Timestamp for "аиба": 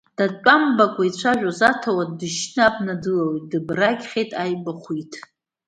4.43-4.73